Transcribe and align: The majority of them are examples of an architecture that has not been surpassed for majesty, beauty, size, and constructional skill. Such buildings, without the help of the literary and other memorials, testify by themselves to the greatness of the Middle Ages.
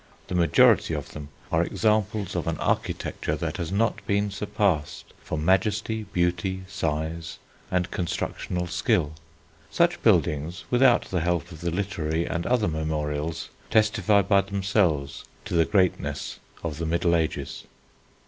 The 0.29 0.33
majority 0.33 0.95
of 0.95 1.09
them 1.11 1.29
are 1.51 1.61
examples 1.63 2.35
of 2.35 2.47
an 2.47 2.57
architecture 2.57 3.35
that 3.35 3.57
has 3.57 3.71
not 3.71 4.03
been 4.07 4.31
surpassed 4.31 5.13
for 5.21 5.37
majesty, 5.37 6.07
beauty, 6.11 6.63
size, 6.67 7.37
and 7.69 7.91
constructional 7.91 8.65
skill. 8.65 9.13
Such 9.69 10.01
buildings, 10.01 10.63
without 10.71 11.03
the 11.05 11.21
help 11.21 11.51
of 11.51 11.61
the 11.61 11.69
literary 11.69 12.25
and 12.25 12.47
other 12.47 12.67
memorials, 12.67 13.49
testify 13.69 14.23
by 14.23 14.41
themselves 14.41 15.23
to 15.45 15.53
the 15.53 15.65
greatness 15.65 16.39
of 16.63 16.79
the 16.79 16.87
Middle 16.87 17.15
Ages. 17.15 17.65